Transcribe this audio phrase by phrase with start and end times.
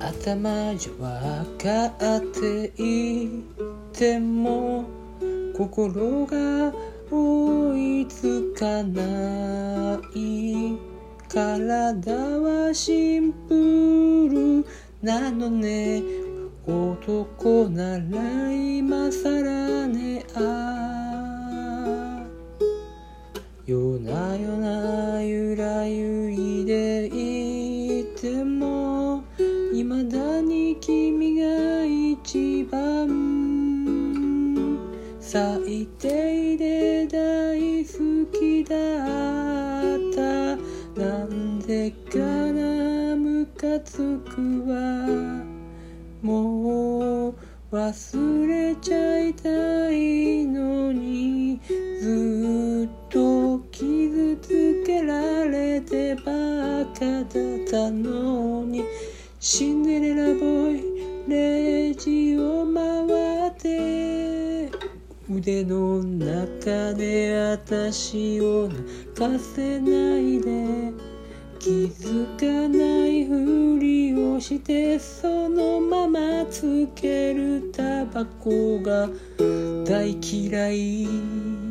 [0.00, 3.44] 頭じゃわかってい
[3.92, 4.84] ても
[5.56, 6.72] 心が
[7.10, 10.78] 追いつかない
[11.28, 14.66] 体はシンプル
[15.00, 16.02] なのね。
[16.66, 20.24] 男なら今さらね。
[20.34, 22.24] あ
[23.66, 28.81] 夜な夜なゆらゆいでいても
[29.82, 33.08] 未だに君が一番。
[35.18, 37.98] 最低で大好
[38.30, 40.56] きだった。
[41.00, 44.76] なんでかなムカつくわ。
[46.22, 47.34] もう
[47.72, 51.60] 忘れちゃいたいのに。
[52.00, 57.32] ずっと傷つけられてばかだっ
[57.68, 58.84] たのに。
[59.44, 64.70] シンデレラボーイレジを回って
[65.28, 68.80] 腕の中で私を泣
[69.16, 70.92] かせないで
[71.58, 79.08] 気づかないふりをしてそのままつけるタバコが
[79.84, 81.61] 大嫌い。